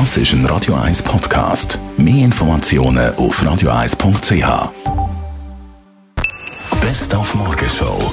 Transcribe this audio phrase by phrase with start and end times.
[0.00, 1.78] Das ist ein Radio 1 Podcast.
[1.96, 4.72] Mehr Informationen auf radio1.ch.
[6.80, 8.12] Best auf Morgenshow.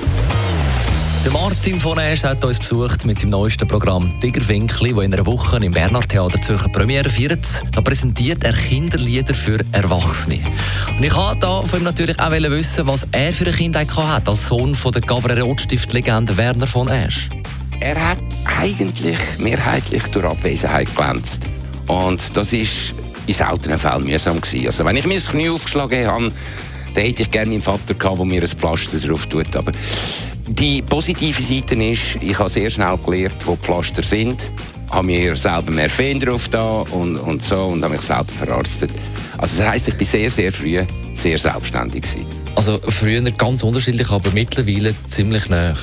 [1.25, 5.25] Der Martin von Esch hat uns besucht mit seinem neuesten Programm Tigerwinkli, das in einer
[5.25, 7.47] Woche im Bernhard Theater Zürcher Premiere feiert.
[7.71, 10.37] Da präsentiert er Kinderlieder für Erwachsene.
[10.95, 14.29] Und ich wollte da von ihm natürlich auch wissen, was er für eine Kindheit hat
[14.29, 17.27] als Sohn von der Gabriel Rotstift-Legende Werner von Esch.
[17.79, 18.19] Er hat
[18.59, 21.50] eigentlich mehrheitlich durch Abwesenheit glänzt.
[21.91, 22.93] Und das ist
[23.27, 24.67] in seltenen Fällen mühsam gewesen.
[24.67, 26.31] Also wenn ich mir das Knie aufgeschlagen habe,
[26.95, 29.53] dann hätte ich gerne meinen Vater gehabt, der mir ein Pflaster drauf tut.
[29.57, 29.71] Aber
[30.47, 34.39] die positive Seite ist, ich habe sehr schnell gelernt, wo die Pflaster sind,
[34.89, 38.91] habe mir selber mehr Fan drauf da und, und so und habe mich selber verarztet.
[39.37, 40.79] Also das heisst, ich bin sehr, sehr früh
[41.13, 42.25] sehr selbstständig gewesen.
[42.55, 45.73] Also früher ganz unterschiedlich, aber mittlerweile ziemlich nah.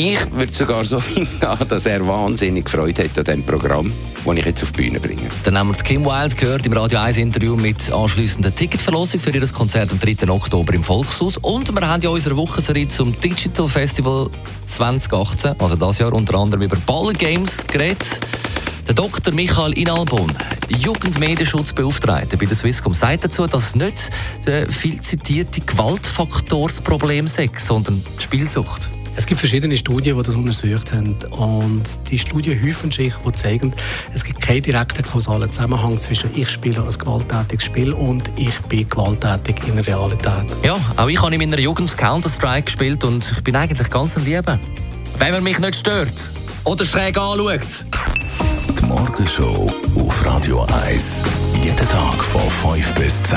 [0.00, 1.26] Ich würde sogar so gehen,
[1.68, 3.92] dass er wahnsinnig Freude hat an diesem Programm,
[4.24, 5.26] das ich jetzt auf die Bühne bringe.
[5.42, 9.44] Dann haben wir Kim Wilde gehört im Radio 1 Interview mit anschliessender Ticketverlosung für ihr
[9.48, 10.30] Konzert am 3.
[10.30, 11.38] Oktober im Volkshaus.
[11.38, 14.30] Und wir haben ja unsere Wochenserie zum Digital Festival
[14.66, 18.20] 2018, also das Jahr unter anderem über Ball geredet.
[18.86, 19.34] Der Dr.
[19.34, 20.32] Michael Inalbon,
[20.78, 24.10] Jugendmedienschutzbeauftragter bei der Swisscom, sagt dazu, dass es nicht
[24.46, 28.88] der viel zitierte Gewaltfaktor das Problem sei, sondern die Spielsucht.
[29.18, 31.16] Es gibt verschiedene Studien, die das untersucht haben.
[31.32, 33.74] Und die Studien häufen sich, die zeigen,
[34.14, 38.88] es gibt keinen direkten kausalen Zusammenhang zwischen ich spiele ein gewalttätiges Spiel und ich bin
[38.88, 40.44] gewalttätig in der Realität.
[40.62, 44.24] Ja, auch ich habe in meiner Jugend Counter-Strike gespielt und ich bin eigentlich ganz ein
[44.24, 44.56] Lieber.
[45.18, 46.30] Wenn man mich nicht stört
[46.62, 47.84] oder schräg anschaut.
[48.80, 51.24] Die Morgenshow auf Radio 1.
[51.64, 53.36] Jeden Tag von 5 bis 10.